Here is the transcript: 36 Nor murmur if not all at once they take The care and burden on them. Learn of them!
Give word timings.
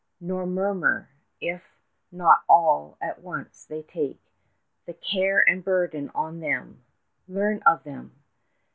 36 0.19 0.21
Nor 0.29 0.45
murmur 0.47 1.09
if 1.39 1.61
not 2.11 2.41
all 2.49 2.97
at 2.99 3.21
once 3.21 3.65
they 3.65 3.83
take 3.83 4.19
The 4.87 4.93
care 4.95 5.47
and 5.47 5.63
burden 5.63 6.09
on 6.15 6.39
them. 6.39 6.81
Learn 7.29 7.61
of 7.67 7.83
them! 7.83 8.15